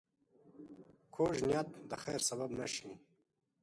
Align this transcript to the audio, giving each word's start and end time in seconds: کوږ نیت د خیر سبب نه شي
کوږ 1.13 1.35
نیت 1.47 1.67
د 1.89 1.91
خیر 2.03 2.21
سبب 2.29 2.49
نه 2.59 2.67
شي 2.73 2.91